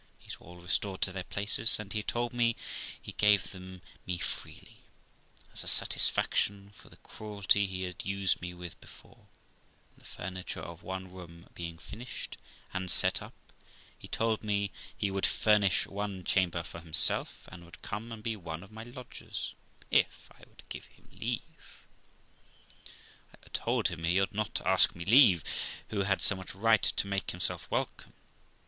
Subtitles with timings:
[0.23, 2.55] These were all restored to their places, and he told me
[2.99, 4.77] he gave them me freely,
[5.53, 9.27] as a satisfaction for the cruelty he had used me with before;
[9.91, 12.37] and the furniture of one room being finished
[12.73, 13.35] and set up,
[13.95, 18.35] he told me he would furnish one chamber for himself, and would come and be
[18.35, 19.53] one of my lodgers,
[19.91, 21.41] if I would give him leave.
[23.31, 25.43] I told him he ought not to ask me leave,
[25.89, 28.13] who had so much right to make himself welcome.